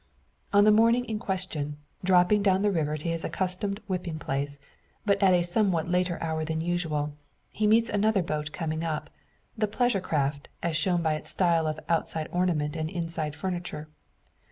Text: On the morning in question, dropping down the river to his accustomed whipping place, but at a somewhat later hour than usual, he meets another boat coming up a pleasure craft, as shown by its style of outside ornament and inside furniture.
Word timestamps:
On 0.51 0.63
the 0.63 0.71
morning 0.71 1.05
in 1.05 1.19
question, 1.19 1.77
dropping 2.03 2.41
down 2.41 2.63
the 2.63 2.71
river 2.71 2.97
to 2.97 3.07
his 3.07 3.23
accustomed 3.23 3.79
whipping 3.85 4.17
place, 4.17 4.57
but 5.05 5.21
at 5.21 5.35
a 5.35 5.43
somewhat 5.43 5.87
later 5.87 6.17
hour 6.23 6.43
than 6.43 6.59
usual, 6.59 7.13
he 7.53 7.67
meets 7.67 7.87
another 7.87 8.23
boat 8.23 8.51
coming 8.51 8.83
up 8.83 9.11
a 9.59 9.67
pleasure 9.67 10.01
craft, 10.01 10.47
as 10.63 10.75
shown 10.75 11.03
by 11.03 11.13
its 11.13 11.29
style 11.29 11.67
of 11.67 11.79
outside 11.87 12.27
ornament 12.31 12.75
and 12.75 12.89
inside 12.89 13.35
furniture. 13.35 13.89